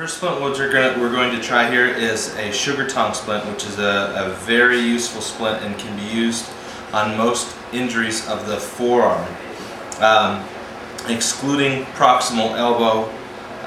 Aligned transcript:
first 0.00 0.16
splint 0.16 0.40
we're 0.40 0.72
going, 0.72 0.94
to, 0.94 0.98
we're 0.98 1.12
going 1.12 1.30
to 1.30 1.42
try 1.42 1.70
here 1.70 1.86
is 1.86 2.34
a 2.36 2.50
sugar 2.50 2.88
tongue 2.88 3.12
splint, 3.12 3.46
which 3.52 3.66
is 3.66 3.78
a, 3.78 4.14
a 4.16 4.30
very 4.46 4.80
useful 4.80 5.20
splint 5.20 5.62
and 5.62 5.78
can 5.78 5.94
be 5.94 6.04
used 6.04 6.50
on 6.94 7.14
most 7.18 7.54
injuries 7.74 8.26
of 8.26 8.46
the 8.46 8.56
forearm, 8.56 9.22
um, 10.00 10.42
excluding 11.06 11.84
proximal 11.92 12.56
elbow 12.56 13.10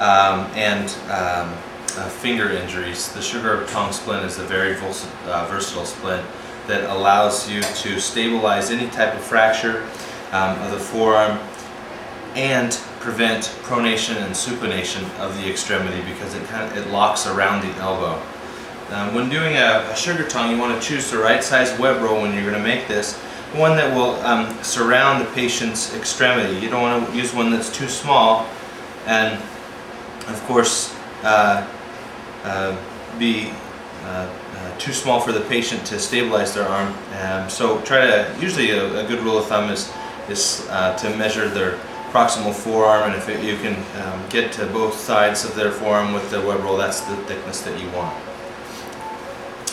um, 0.00 0.50
and 0.56 0.90
um, 1.04 1.56
uh, 1.96 2.08
finger 2.08 2.50
injuries. 2.50 3.12
The 3.12 3.22
sugar 3.22 3.64
tongue 3.68 3.92
splint 3.92 4.24
is 4.24 4.40
a 4.40 4.44
very 4.44 4.74
uh, 4.74 5.46
versatile 5.48 5.86
splint 5.86 6.26
that 6.66 6.90
allows 6.90 7.48
you 7.48 7.62
to 7.62 8.00
stabilize 8.00 8.72
any 8.72 8.90
type 8.90 9.14
of 9.14 9.20
fracture 9.20 9.84
um, 10.32 10.58
of 10.62 10.72
the 10.72 10.80
forearm 10.80 11.38
and 12.34 12.76
prevent 13.04 13.44
pronation 13.62 14.16
and 14.16 14.34
supination 14.34 15.04
of 15.20 15.36
the 15.36 15.48
extremity 15.48 16.00
because 16.10 16.34
it 16.34 16.42
kind 16.48 16.64
of 16.66 16.76
it 16.78 16.90
locks 16.90 17.26
around 17.26 17.60
the 17.60 17.70
elbow. 17.78 18.20
Um, 18.90 19.14
when 19.14 19.28
doing 19.28 19.56
a, 19.56 19.86
a, 19.90 19.94
sugar 19.94 20.26
tongue, 20.26 20.50
you 20.50 20.58
want 20.58 20.80
to 20.80 20.88
choose 20.88 21.10
the 21.10 21.18
right 21.18 21.44
size 21.44 21.78
web 21.78 22.02
roll 22.02 22.22
when 22.22 22.32
you're 22.32 22.50
going 22.50 22.54
to 22.54 22.62
make 22.62 22.88
this, 22.88 23.18
one 23.52 23.76
that 23.76 23.94
will 23.94 24.14
um, 24.22 24.50
surround 24.62 25.24
the 25.24 25.30
patient's 25.32 25.94
extremity. 25.94 26.58
You 26.58 26.70
don't 26.70 26.80
want 26.80 27.06
to 27.06 27.16
use 27.16 27.34
one 27.34 27.50
that's 27.50 27.70
too 27.70 27.88
small 27.88 28.48
and 29.06 29.34
of 30.28 30.42
course 30.46 30.94
uh, 31.24 31.66
uh, 32.44 32.76
be 33.18 33.52
uh, 34.04 34.06
uh, 34.56 34.78
too 34.78 34.92
small 34.92 35.20
for 35.20 35.32
the 35.32 35.42
patient 35.42 35.84
to 35.86 35.98
stabilize 35.98 36.54
their 36.54 36.66
arm. 36.66 36.94
Um, 37.20 37.50
so 37.50 37.82
try 37.82 38.06
to, 38.06 38.36
usually 38.40 38.70
a, 38.70 39.04
a, 39.04 39.06
good 39.06 39.20
rule 39.20 39.36
of 39.36 39.46
thumb 39.46 39.70
is, 39.70 39.92
is 40.28 40.66
uh, 40.70 40.96
to 40.98 41.14
measure 41.16 41.48
their 41.48 41.78
proximal 42.14 42.54
forearm 42.54 43.10
and 43.10 43.16
if 43.16 43.28
it, 43.28 43.42
you 43.42 43.56
can 43.56 43.74
um, 44.04 44.28
get 44.28 44.52
to 44.52 44.64
both 44.66 44.94
sides 44.94 45.44
of 45.44 45.56
their 45.56 45.72
forearm 45.72 46.12
with 46.12 46.30
the 46.30 46.40
web 46.40 46.60
roll, 46.60 46.76
that's 46.76 47.00
the 47.00 47.16
thickness 47.24 47.62
that 47.62 47.80
you 47.80 47.90
want. 47.90 48.16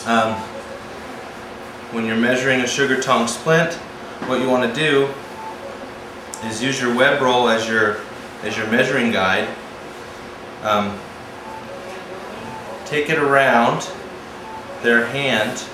Um, 0.08 0.34
when 1.92 2.04
you're 2.04 2.16
measuring 2.16 2.62
a 2.62 2.66
sugar 2.66 3.00
tongue 3.00 3.28
splint, 3.28 3.74
what 4.26 4.40
you 4.40 4.48
want 4.48 4.74
to 4.74 4.80
do 4.80 5.08
is 6.44 6.60
use 6.60 6.80
your 6.80 6.92
web 6.92 7.22
roll 7.22 7.48
as 7.48 7.68
your, 7.68 8.00
as 8.42 8.56
your 8.56 8.66
measuring 8.66 9.12
guide. 9.12 9.48
Um, 10.64 10.98
take 12.86 13.08
it 13.08 13.18
around 13.18 13.88
their 14.82 15.06
hand 15.06 15.64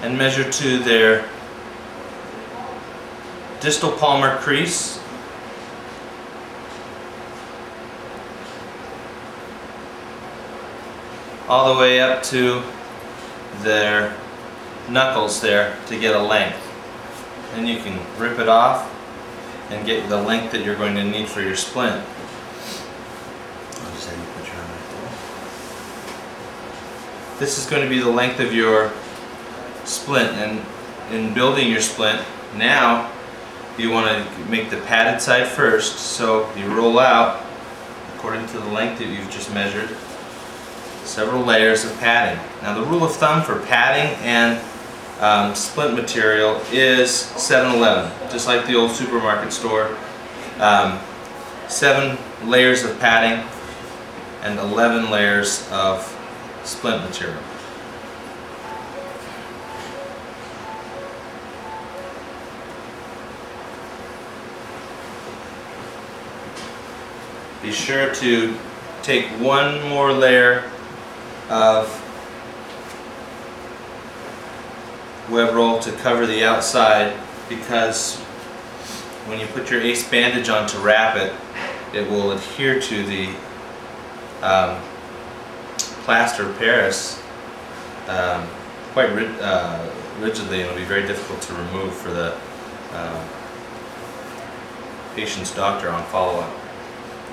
and 0.00 0.16
measure 0.16 0.50
to 0.50 0.78
their 0.78 1.28
distal 3.64 3.92
palmar 3.92 4.36
crease. 4.40 5.00
all 11.46 11.74
the 11.74 11.78
way 11.78 12.00
up 12.00 12.22
to 12.22 12.62
their 13.58 14.16
knuckles 14.88 15.42
there 15.42 15.76
to 15.86 15.98
get 16.00 16.16
a 16.16 16.18
length. 16.18 16.58
Then 17.54 17.66
you 17.66 17.78
can 17.80 18.00
rip 18.18 18.38
it 18.38 18.48
off 18.48 18.90
and 19.70 19.84
get 19.84 20.08
the 20.08 20.20
length 20.20 20.52
that 20.52 20.64
you're 20.64 20.74
going 20.74 20.94
to 20.94 21.04
need 21.04 21.28
for 21.28 21.42
your 21.42 21.54
splint. 21.54 22.02
This 27.38 27.58
is 27.58 27.66
going 27.68 27.82
to 27.82 27.90
be 27.90 27.98
the 27.98 28.10
length 28.10 28.40
of 28.40 28.54
your 28.54 28.90
splint 29.84 30.30
and 30.32 30.64
in 31.12 31.34
building 31.34 31.70
your 31.70 31.82
splint 31.82 32.24
now 32.56 33.13
you 33.78 33.90
want 33.90 34.06
to 34.06 34.44
make 34.46 34.70
the 34.70 34.80
padded 34.82 35.20
side 35.20 35.46
first, 35.46 35.96
so 35.96 36.52
you 36.56 36.66
roll 36.74 36.98
out 36.98 37.44
according 38.16 38.46
to 38.46 38.58
the 38.58 38.68
length 38.68 38.98
that 38.98 39.08
you've 39.08 39.30
just 39.30 39.52
measured 39.52 39.94
several 41.04 41.42
layers 41.42 41.84
of 41.84 41.98
padding. 41.98 42.42
Now 42.62 42.74
the 42.74 42.86
rule 42.86 43.04
of 43.04 43.14
thumb 43.16 43.42
for 43.42 43.60
padding 43.66 44.16
and 44.24 44.60
um, 45.20 45.54
splint 45.54 45.94
material 45.94 46.60
is 46.72 47.10
7-Eleven, 47.10 48.10
just 48.30 48.46
like 48.46 48.66
the 48.66 48.74
old 48.74 48.90
supermarket 48.90 49.52
store. 49.52 49.96
Um, 50.58 50.98
seven 51.68 52.18
layers 52.48 52.84
of 52.84 52.98
padding 53.00 53.46
and 54.42 54.58
11 54.58 55.10
layers 55.10 55.68
of 55.70 56.02
splint 56.64 57.02
material. 57.04 57.42
Be 67.64 67.72
sure 67.72 68.14
to 68.16 68.54
take 69.02 69.24
one 69.40 69.88
more 69.88 70.12
layer 70.12 70.70
of 71.48 71.88
web 75.30 75.54
roll 75.54 75.78
to 75.78 75.90
cover 75.92 76.26
the 76.26 76.44
outside 76.44 77.16
because 77.48 78.18
when 79.28 79.40
you 79.40 79.46
put 79.46 79.70
your 79.70 79.80
ace 79.80 80.06
bandage 80.06 80.50
on 80.50 80.68
to 80.68 80.78
wrap 80.80 81.16
it, 81.16 81.32
it 81.94 82.06
will 82.10 82.32
adhere 82.32 82.78
to 82.78 83.02
the 83.06 83.28
um, 84.42 84.78
plaster 86.04 86.52
Paris 86.58 87.18
um, 88.08 88.46
quite 88.92 89.08
uh, 89.08 89.90
rigidly 90.20 90.60
and 90.60 90.66
it'll 90.66 90.76
be 90.76 90.84
very 90.84 91.06
difficult 91.06 91.40
to 91.40 91.54
remove 91.54 91.94
for 91.94 92.10
the 92.10 92.36
uh, 92.92 93.28
patient's 95.16 95.54
doctor 95.54 95.88
on 95.88 96.02
follow-up. 96.08 96.63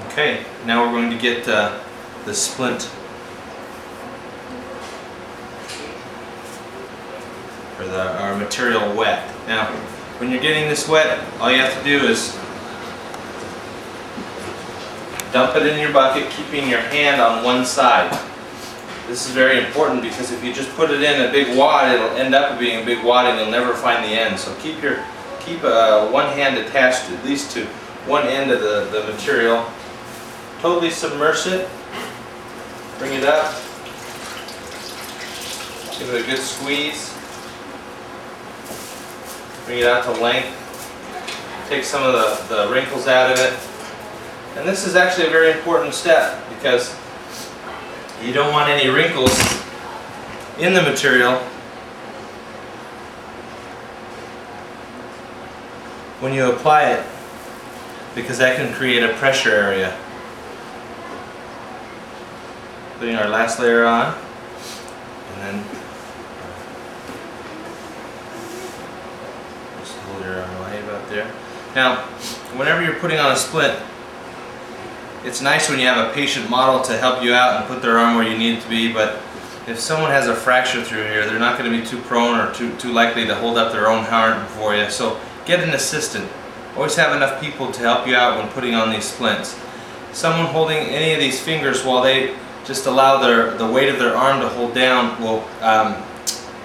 Okay, 0.08 0.44
now 0.66 0.84
we're 0.84 1.00
going 1.00 1.12
to 1.12 1.18
get 1.18 1.48
uh, 1.48 1.80
the 2.26 2.34
splint 2.34 2.90
or 7.80 7.86
the, 7.86 8.22
our 8.22 8.36
material 8.36 8.96
wet. 8.96 9.28
Now, 9.48 9.66
when 10.20 10.30
you're 10.30 10.42
getting 10.42 10.70
this 10.70 10.88
wet, 10.88 11.20
all 11.40 11.52
you 11.52 11.58
have 11.58 11.78
to 11.78 11.84
do 11.84 12.06
is 12.06 12.38
dump 15.32 15.56
it 15.56 15.66
in 15.66 15.80
your 15.80 15.94
bucket, 15.94 16.30
keeping 16.32 16.70
your 16.70 16.82
hand 16.82 17.22
on 17.22 17.44
one 17.44 17.66
side. 17.66 18.12
This 19.08 19.28
is 19.28 19.34
very 19.34 19.66
important 19.66 20.02
because 20.02 20.32
if 20.32 20.44
you 20.44 20.54
just 20.54 20.70
put 20.76 20.92
it 20.92 21.02
in 21.02 21.28
a 21.28 21.32
big 21.32 21.58
wad, 21.58 21.94
it'll 21.94 22.16
end 22.18 22.36
up 22.36 22.60
being 22.60 22.84
a 22.84 22.86
big 22.86 23.04
wad 23.04 23.26
and 23.26 23.40
you'll 23.40 23.52
never 23.52 23.74
find 23.74 24.04
the 24.04 24.10
end. 24.10 24.40
So 24.40 24.54
keep 24.56 24.82
your 24.82 25.04
keep 25.40 25.64
uh, 25.64 26.08
one 26.10 26.28
hand 26.28 26.58
attached 26.58 27.10
at 27.10 27.26
least 27.26 27.52
to 27.52 27.66
one 28.06 28.28
end 28.28 28.52
of 28.52 28.62
the, 28.62 28.88
the 28.92 29.12
material 29.12 29.66
Totally 30.62 30.92
submerge 30.92 31.48
it. 31.48 31.68
Bring 33.00 33.14
it 33.14 33.24
up. 33.24 33.52
Give 35.98 36.14
it 36.14 36.24
a 36.24 36.28
good 36.28 36.38
squeeze. 36.38 37.12
Bring 39.66 39.80
it 39.80 39.86
out 39.86 40.04
to 40.04 40.22
length. 40.22 40.56
Take 41.68 41.84
some 41.84 42.04
of 42.04 42.14
the, 42.14 42.56
the 42.56 42.72
wrinkles 42.72 43.08
out 43.08 43.32
of 43.32 43.40
it. 43.40 43.58
And 44.56 44.70
this 44.70 44.86
is 44.86 44.96
actually 44.96 45.26
a 45.26 45.30
very 45.32 45.52
important 45.52 45.96
step 45.96 46.48
because 46.50 46.96
you 48.22 48.32
don't 48.32 48.54
want 48.54 48.70
any 48.70 48.88
wrinkles 48.88 49.36
in 50.60 50.76
the 50.76 50.84
material 50.84 51.38
when 56.20 56.36
you 56.36 56.52
apply 56.52 56.92
it 56.92 57.06
because 58.14 58.38
that 58.38 58.58
can 58.58 58.72
create 58.76 59.02
a 59.02 59.12
pressure 59.14 59.50
area 59.50 59.98
putting 63.02 63.16
our 63.16 63.30
last 63.30 63.60
layer 63.60 63.84
on 63.84 64.14
and 65.34 65.42
then 65.42 65.64
just 69.80 69.98
hold 69.98 70.24
your 70.24 70.36
away 70.36 70.80
about 70.84 71.10
there. 71.10 71.26
Now, 71.74 71.96
whenever 72.60 72.84
you're 72.84 73.00
putting 73.00 73.18
on 73.18 73.32
a 73.32 73.36
splint, 73.36 73.76
it's 75.26 75.42
nice 75.42 75.68
when 75.68 75.80
you 75.80 75.88
have 75.88 76.12
a 76.12 76.14
patient 76.14 76.48
model 76.48 76.80
to 76.84 76.96
help 76.96 77.24
you 77.24 77.34
out 77.34 77.60
and 77.60 77.68
put 77.68 77.82
their 77.82 77.98
arm 77.98 78.18
where 78.18 78.28
you 78.28 78.38
need 78.38 78.60
it 78.60 78.62
to 78.62 78.70
be, 78.70 78.94
but 78.94 79.16
if 79.66 79.80
someone 79.80 80.12
has 80.12 80.28
a 80.28 80.36
fracture 80.36 80.84
through 80.84 81.06
here, 81.06 81.26
they're 81.26 81.40
not 81.40 81.58
going 81.58 81.72
to 81.72 81.76
be 81.76 81.84
too 81.84 81.98
prone 82.02 82.40
or 82.40 82.54
too, 82.54 82.78
too 82.78 82.94
likely 82.94 83.26
to 83.26 83.34
hold 83.34 83.58
up 83.58 83.72
their 83.72 83.88
own 83.88 84.06
arm 84.06 84.46
for 84.50 84.76
you. 84.76 84.88
So 84.92 85.20
get 85.46 85.60
an 85.64 85.72
assistant. 85.72 86.30
Always 86.76 86.96
have 86.98 87.16
enough 87.16 87.42
people 87.42 87.72
to 87.72 87.80
help 87.80 88.06
you 88.06 88.16
out 88.16 88.38
when 88.38 88.48
putting 88.50 88.76
on 88.76 88.92
these 88.92 89.06
splints. 89.06 89.60
Someone 90.14 90.54
holding 90.54 90.78
any 90.78 91.16
of 91.16 91.20
these 91.20 91.42
fingers 91.42 91.84
while 91.84 92.04
they 92.04 92.36
just 92.72 92.86
allow 92.86 93.22
their, 93.22 93.58
the 93.58 93.70
weight 93.70 93.90
of 93.90 94.00
their 94.00 94.16
arm 94.16 94.40
to 94.40 94.48
hold 94.48 94.74
down 94.74 95.22
will 95.22 95.44
um, 95.60 96.02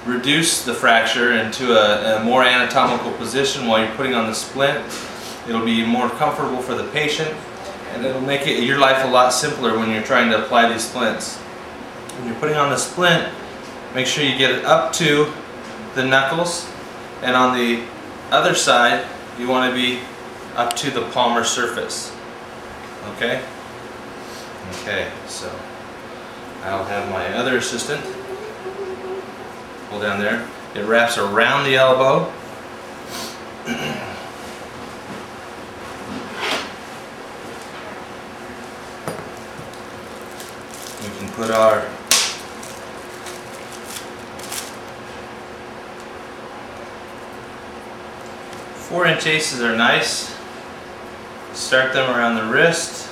reduce 0.05 0.65
the 0.65 0.73
fracture 0.73 1.33
into 1.33 1.73
a, 1.73 2.21
a, 2.21 2.25
more 2.25 2.45
anatomical 2.45 3.11
position 3.15 3.67
while 3.67 3.85
you're 3.85 3.95
putting 3.97 4.15
on 4.15 4.29
the 4.29 4.33
splint. 4.33 4.79
It'll 5.49 5.65
be 5.65 5.85
more 5.85 6.09
comfortable 6.11 6.63
for 6.63 6.77
the 6.77 6.87
patient 6.93 7.35
and 7.91 8.07
it'll 8.07 8.21
make 8.21 8.47
it, 8.47 8.63
your 8.63 8.79
life 8.79 9.05
a 9.05 9.09
lot 9.09 9.31
simpler 9.31 9.77
when 9.77 9.91
you're 9.91 10.05
trying 10.05 10.31
to 10.31 10.45
apply 10.45 10.73
these 10.73 10.85
splints. 10.85 11.39
When 11.39 12.29
you're 12.29 12.39
putting 12.39 12.57
on 12.57 12.71
the 12.71 12.77
splint, 12.77 13.29
make 13.93 14.07
sure 14.07 14.23
you 14.23 14.39
get 14.39 14.53
it 14.53 14.65
up 14.65 14.93
to 14.93 15.33
the 15.97 16.05
knuckles 16.05 16.71
and 17.23 17.35
on 17.35 17.59
the 17.59 17.83
other 18.31 18.55
side 18.55 19.05
you 19.41 19.49
want 19.49 19.69
to 19.69 19.77
be 19.77 19.99
up 20.55 20.77
to 20.77 20.91
the 20.93 21.03
palmar 21.11 21.43
surface. 21.43 22.15
Okay? 23.17 23.45
Okay, 24.83 25.11
so 25.27 25.51
I'll 26.67 26.85
have 26.85 27.09
my 27.11 27.33
other 27.35 27.59
assistant 27.59 28.03
pull 29.89 30.01
down 30.01 30.19
there. 30.19 30.49
It 30.75 30.85
wraps 30.85 31.17
around 31.17 31.63
the 31.65 31.77
elbow. 31.77 32.25
we 41.03 41.19
can 41.19 41.29
put 41.35 41.53
our 41.53 41.83
four 48.89 49.07
inch 49.07 49.27
aces 49.27 49.63
are 49.63 49.77
nice. 49.77 50.37
Start 51.53 51.93
them 51.93 52.11
around 52.11 52.35
the 52.35 52.45
wrist. 52.45 53.06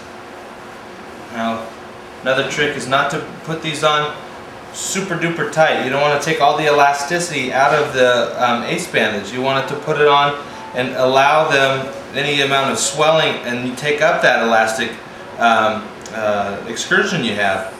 Another 2.25 2.51
trick 2.51 2.75
is 2.75 2.89
not 2.89 3.11
to 3.11 3.21
put 3.45 3.61
these 3.61 3.85
on 3.85 4.17
super 4.73 5.15
duper 5.15 5.53
tight. 5.53 5.85
You 5.85 5.91
don't 5.91 6.01
want 6.01 6.19
to 6.19 6.25
take 6.25 6.41
all 6.41 6.57
the 6.57 6.65
elasticity 6.65 7.53
out 7.53 7.75
of 7.75 7.93
the 7.93 8.43
um, 8.43 8.63
ace 8.63 8.91
bandage. 8.91 9.31
You 9.31 9.43
want 9.43 9.63
it 9.63 9.75
to 9.75 9.79
put 9.83 10.01
it 10.01 10.09
on 10.09 10.43
and 10.75 10.97
allow 10.97 11.51
them 11.51 11.95
any 12.15 12.41
amount 12.41 12.73
of 12.73 12.79
swelling 12.79 13.35
and 13.45 13.69
you 13.69 13.77
take 13.77 14.01
up 14.01 14.23
that 14.23 14.43
elastic 14.43 14.93
um, 15.37 15.87
uh, 16.13 16.65
excursion 16.67 17.23
you 17.23 17.35
have. 17.35 17.79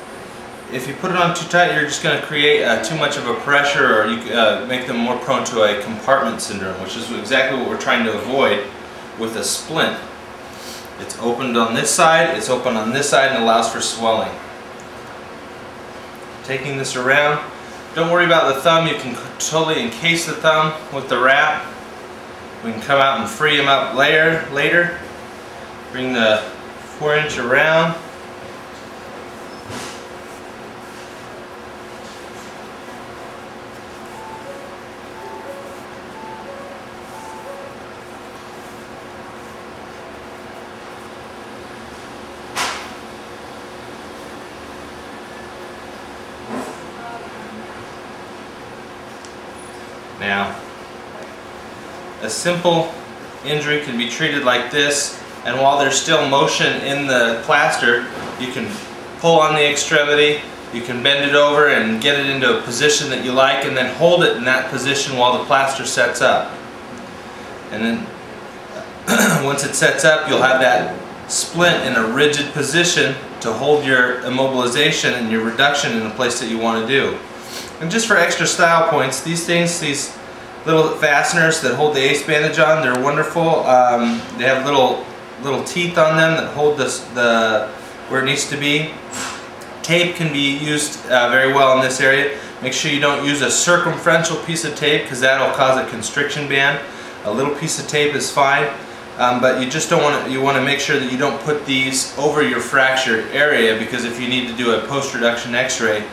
If 0.71 0.87
you 0.87 0.93
put 0.93 1.11
it 1.11 1.17
on 1.17 1.35
too 1.35 1.49
tight, 1.49 1.73
you're 1.73 1.87
just 1.87 2.03
going 2.03 2.21
to 2.21 2.27
create 2.27 2.65
uh, 2.65 2.85
too 2.85 2.97
much 2.97 3.17
of 3.17 3.27
a 3.27 3.37
pressure 3.37 3.99
or 3.99 4.09
you 4.09 4.35
uh, 4.35 4.67
make 4.69 4.87
them 4.87 4.99
more 4.99 5.17
prone 5.21 5.47
to 5.47 5.63
a 5.63 5.83
compartment 5.83 6.43
syndrome, 6.43 6.79
which 6.83 6.99
is 6.99 7.11
exactly 7.13 7.59
what 7.59 7.67
we're 7.67 7.81
trying 7.81 8.05
to 8.05 8.13
avoid 8.13 8.67
with 9.19 9.37
a 9.37 9.43
splint. 9.43 9.99
It's 11.01 11.19
opened 11.19 11.57
on 11.57 11.75
this 11.75 11.91
side, 11.91 12.37
it's 12.37 12.49
open 12.49 12.77
on 12.77 12.93
this 12.93 13.09
side 13.09 13.33
and 13.33 13.43
allows 13.43 13.73
for 13.73 13.81
swelling. 13.81 14.33
Taking 16.45 16.79
this 16.79 16.95
around, 16.95 17.45
don't 17.95 18.11
worry 18.11 18.27
about 18.27 18.55
the 18.55 18.61
thumb, 18.61 18.87
you 18.87 18.95
can 18.95 19.15
totally 19.39 19.83
encase 19.83 20.27
the 20.27 20.33
thumb 20.33 20.73
with 20.93 21.09
the 21.09 21.19
wrap. 21.19 21.65
We 22.65 22.73
can 22.73 22.81
come 22.81 23.01
out 23.01 23.21
and 23.21 23.29
free 23.29 23.57
them 23.57 23.69
up 23.69 23.95
later. 23.95 24.49
later. 24.53 24.99
Bring 25.93 26.13
the 26.13 26.39
4 26.99 27.17
inch 27.17 27.39
around. 27.39 27.95
Now, 50.25 50.59
a 52.23 52.31
simple 52.31 52.91
injury 53.45 53.83
can 53.83 53.99
be 53.99 54.09
treated 54.09 54.43
like 54.43 54.71
this, 54.71 55.23
and 55.45 55.61
while 55.61 55.79
there's 55.79 56.01
still 56.01 56.27
motion 56.31 56.81
in 56.81 57.07
the 57.07 57.43
plaster, 57.45 58.07
you 58.41 58.51
can 58.51 58.75
pull 59.19 59.39
on 59.39 59.55
the 59.55 59.71
extremity, 59.71 60.41
you 60.73 60.81
can 60.81 61.03
bend 61.03 61.29
it 61.29 61.37
over 61.37 61.69
and 61.69 62.01
get 62.01 62.19
it 62.19 62.25
into 62.25 62.59
a 62.59 62.63
position 62.63 63.11
that 63.11 63.23
you 63.23 63.33
like, 63.33 63.67
and 63.67 63.77
then 63.77 63.95
hold 63.97 64.25
it 64.25 64.35
in 64.35 64.45
that 64.45 64.71
position 64.71 65.19
while 65.19 65.39
the 65.39 65.45
plaster 65.45 65.85
sets 65.85 66.23
up. 66.23 66.51
And 67.71 67.85
then 67.85 69.45
once 69.45 69.63
it 69.63 69.75
sets 69.75 70.07
up, 70.07 70.27
you'll 70.27 70.41
have 70.41 70.63
that 70.63 70.99
splint 71.31 71.85
in 71.85 72.03
a 72.03 72.15
rigid 72.15 72.51
position 72.55 73.15
to 73.43 73.53
hold 73.53 73.85
your 73.85 74.23
immobilization 74.23 75.13
and 75.13 75.31
your 75.31 75.45
reduction 75.45 75.93
in 75.93 76.03
the 76.03 76.15
place 76.15 76.41
that 76.41 76.49
you 76.49 76.59
want 76.59 76.81
to 76.81 76.89
do. 76.89 77.19
And 77.81 77.91
just 77.91 78.07
for 78.07 78.17
extra 78.17 78.47
style 78.47 78.89
points, 78.89 79.21
these 79.21 79.45
things, 79.45 79.81
these 79.81 80.14
little 80.67 80.89
fasteners 80.97 81.61
that 81.61 81.75
hold 81.75 81.95
the 81.95 82.01
ace 82.01 82.27
bandage 82.27 82.59
on, 82.59 82.83
they're 82.83 83.03
wonderful. 83.03 83.67
Um, 83.67 84.19
they 84.39 84.45
have 84.45 84.65
little 84.65 85.05
little 85.43 85.65
teeth 85.65 85.99
on 85.99 86.17
them 86.17 86.37
that 86.37 86.55
hold 86.55 86.79
this, 86.79 87.01
the 87.15 87.69
where 88.09 88.23
it 88.23 88.27
needs 88.27 88.49
to 88.49 88.57
be. 88.57 88.91
Tape 89.83 90.17
can 90.17 90.33
be 90.33 90.57
used 90.57 91.05
uh, 91.07 91.29
very 91.29 91.53
well 91.53 91.77
in 91.77 91.83
this 91.83 92.01
area. 92.01 92.39
Make 92.63 92.73
sure 92.73 92.91
you 92.91 93.01
don't 93.01 93.27
use 93.27 93.43
a 93.43 93.51
circumferential 93.51 94.37
piece 94.45 94.65
of 94.65 94.75
tape 94.75 95.03
because 95.03 95.21
that'll 95.21 95.55
cause 95.55 95.79
a 95.79 95.89
constriction 95.91 96.49
band. 96.49 96.81
A 97.25 97.33
little 97.33 97.55
piece 97.55 97.79
of 97.79 97.87
tape 97.87 98.15
is 98.15 98.31
fine. 98.31 98.73
Um, 99.19 99.41
but 99.41 99.63
you 99.63 99.71
just 99.71 99.91
don't 99.91 100.03
want 100.03 100.25
to, 100.25 100.33
you 100.33 100.41
want 100.41 100.57
to 100.57 100.65
make 100.65 100.81
sure 100.81 100.99
that 100.99 101.13
you 101.13 101.17
don't 101.17 101.41
put 101.43 101.65
these 101.67 102.17
over 102.19 102.43
your 102.43 102.59
fractured 102.59 103.27
area 103.31 103.79
because 103.79 104.05
if 104.05 104.21
you 104.21 104.27
need 104.27 104.49
to 104.49 104.57
do 104.57 104.75
a 104.75 104.87
post-reduction 104.89 105.55
x-ray, 105.55 106.05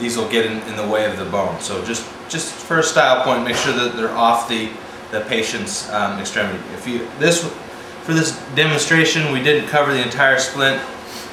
these 0.00 0.16
will 0.16 0.28
get 0.28 0.46
in, 0.46 0.58
in, 0.62 0.76
the 0.76 0.86
way 0.86 1.08
of 1.08 1.18
the 1.18 1.26
bone. 1.26 1.60
So 1.60 1.84
just, 1.84 2.08
just 2.28 2.52
for 2.52 2.78
a 2.78 2.82
style 2.82 3.22
point, 3.22 3.44
make 3.44 3.54
sure 3.54 3.74
that 3.74 3.96
they're 3.96 4.10
off 4.10 4.48
the, 4.48 4.70
the 5.12 5.20
patient's 5.20 5.88
um, 5.90 6.18
extremity. 6.18 6.58
If 6.72 6.88
you, 6.88 7.06
this, 7.18 7.44
for 8.02 8.14
this 8.14 8.40
demonstration, 8.54 9.30
we 9.30 9.42
didn't 9.42 9.68
cover 9.68 9.92
the 9.92 10.02
entire 10.02 10.38
splint. 10.38 10.82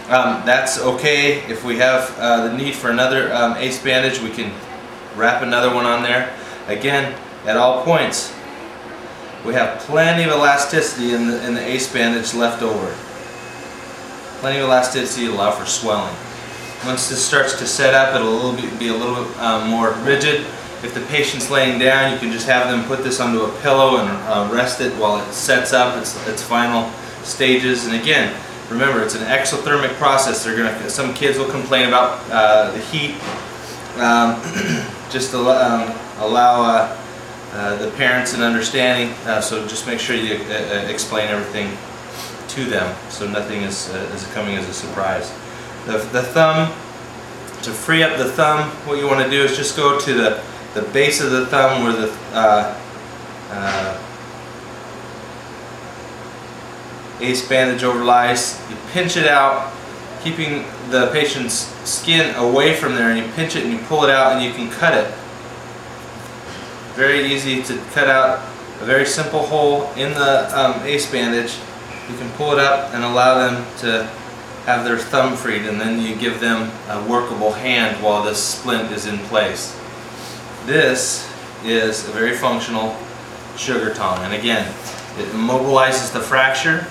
Um, 0.09 0.45
that's 0.45 0.79
okay. 0.79 1.39
If 1.49 1.63
we 1.63 1.77
have 1.77 2.13
uh, 2.19 2.47
the 2.47 2.57
need 2.57 2.75
for 2.75 2.91
another 2.91 3.33
um, 3.33 3.55
ace 3.57 3.81
bandage, 3.81 4.21
we 4.21 4.29
can 4.29 4.53
wrap 5.15 5.41
another 5.41 5.73
one 5.73 5.85
on 5.85 6.03
there. 6.03 6.33
Again, 6.67 7.17
at 7.45 7.55
all 7.57 7.83
points, 7.83 8.33
we 9.45 9.53
have 9.53 9.79
plenty 9.79 10.23
of 10.23 10.31
elasticity 10.31 11.13
in 11.13 11.27
the, 11.27 11.45
in 11.47 11.53
the 11.53 11.65
ace 11.65 11.91
bandage 11.91 12.33
left 12.33 12.61
over. 12.61 12.95
Plenty 14.39 14.59
of 14.59 14.65
elasticity 14.65 15.27
to 15.27 15.33
allow 15.33 15.51
for 15.51 15.65
swelling. 15.65 16.15
Once 16.85 17.09
this 17.09 17.25
starts 17.25 17.57
to 17.59 17.65
set 17.65 17.93
up, 17.93 18.15
it'll 18.15 18.53
be 18.77 18.89
a 18.89 18.93
little 18.93 19.23
bit 19.23 19.37
um, 19.37 19.69
more 19.69 19.91
rigid. 20.03 20.45
If 20.83 20.93
the 20.93 21.01
patient's 21.07 21.49
laying 21.49 21.79
down, 21.79 22.13
you 22.13 22.19
can 22.19 22.31
just 22.31 22.45
have 22.45 22.69
them 22.69 22.85
put 22.85 23.03
this 23.03 23.19
onto 23.19 23.41
a 23.41 23.61
pillow 23.61 23.97
and 23.97 24.09
uh, 24.09 24.47
rest 24.53 24.79
it 24.79 24.93
while 24.93 25.19
it 25.19 25.33
sets 25.33 25.73
up 25.73 25.97
its, 25.97 26.15
its 26.27 26.43
final 26.43 26.89
stages. 27.23 27.87
And 27.87 27.95
again, 27.95 28.39
remember, 28.69 29.01
it's 29.01 29.15
an 29.15 29.23
exothermic 29.23 29.93
process. 29.95 30.43
They're 30.43 30.55
gonna. 30.55 30.89
Some 30.89 31.13
kids 31.13 31.39
will 31.39 31.49
complain 31.49 31.87
about 31.87 32.19
uh, 32.29 32.71
the 32.71 32.79
heat. 32.79 33.15
Um, 33.97 34.39
just 35.09 35.31
to, 35.31 35.39
um, 35.39 35.95
allow 36.19 36.61
uh, 36.61 36.97
uh, 37.53 37.75
the 37.77 37.91
parents 37.91 38.33
an 38.33 38.41
understanding. 38.41 39.15
Uh, 39.25 39.41
so 39.41 39.67
just 39.67 39.87
make 39.87 39.99
sure 39.99 40.15
you 40.15 40.35
uh, 40.35 40.85
explain 40.89 41.27
everything 41.29 41.75
to 42.49 42.65
them, 42.65 42.95
so 43.09 43.27
nothing 43.29 43.63
is 43.63 43.89
is 44.15 44.25
coming 44.33 44.55
as 44.55 44.67
a 44.67 44.73
surprise. 44.73 45.31
The, 45.87 45.99
the 46.11 46.21
thumb, 46.21 46.67
to 47.63 47.71
free 47.71 48.03
up 48.03 48.17
the 48.17 48.25
thumb, 48.25 48.69
what 48.85 48.99
you 48.99 49.07
want 49.07 49.23
to 49.23 49.29
do 49.29 49.41
is 49.41 49.55
just 49.55 49.77
go 49.77 49.97
to 49.97 50.13
the, 50.13 50.43
the 50.73 50.81
base 50.91 51.21
of 51.21 51.31
the 51.31 51.45
thumb 51.45 51.83
where 51.83 51.93
the 51.93 52.13
uh, 52.33 52.77
uh, 53.51 54.03
ace 57.21 57.47
bandage 57.47 57.83
overlies. 57.83 58.59
You 58.69 58.75
pinch 58.91 59.15
it 59.15 59.27
out, 59.27 59.73
keeping 60.21 60.65
the 60.89 61.09
patient's 61.13 61.73
skin 61.89 62.35
away 62.35 62.75
from 62.75 62.95
there, 62.95 63.09
and 63.11 63.25
you 63.25 63.33
pinch 63.33 63.55
it 63.55 63.63
and 63.63 63.71
you 63.71 63.79
pull 63.85 64.03
it 64.03 64.09
out 64.09 64.33
and 64.33 64.43
you 64.43 64.51
can 64.51 64.69
cut 64.69 64.93
it. 64.93 65.09
Very 66.95 67.31
easy 67.31 67.63
to 67.63 67.77
cut 67.93 68.09
out 68.09 68.39
a 68.81 68.85
very 68.85 69.05
simple 69.05 69.43
hole 69.45 69.91
in 69.93 70.13
the 70.15 70.59
um, 70.59 70.81
ace 70.83 71.09
bandage. 71.09 71.57
You 72.09 72.17
can 72.17 72.29
pull 72.31 72.51
it 72.51 72.59
up 72.59 72.93
and 72.93 73.05
allow 73.05 73.37
them 73.37 73.65
to 73.79 74.09
have 74.67 74.83
their 74.83 74.97
thumb 74.97 75.37
freed 75.37 75.65
and 75.65 75.79
then 75.79 76.01
you 76.01 76.13
give 76.13 76.41
them 76.41 76.69
a 76.89 77.09
workable 77.09 77.53
hand 77.53 78.03
while 78.03 78.21
this 78.21 78.43
splint 78.43 78.91
is 78.91 79.05
in 79.05 79.17
place. 79.19 79.73
This 80.65 81.25
is 81.63 82.05
a 82.05 82.11
very 82.11 82.35
functional 82.35 82.93
sugar 83.55 83.93
tong 83.93 84.19
and 84.25 84.33
again 84.33 84.67
it 85.17 85.25
immobilizes 85.29 86.11
the 86.11 86.19
fracture 86.19 86.85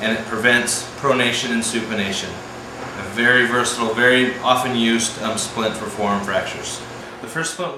and 0.00 0.18
it 0.18 0.24
prevents 0.24 0.82
pronation 0.96 1.50
and 1.50 1.62
supination. 1.62 2.30
A 2.30 3.08
very 3.10 3.46
versatile, 3.46 3.92
very 3.92 4.38
often 4.38 4.74
used 4.74 5.20
um, 5.20 5.36
splint 5.36 5.76
for 5.76 5.84
forearm 5.84 6.24
fractures. 6.24 6.80
The 7.20 7.28
first 7.28 7.52
splint 7.52 7.76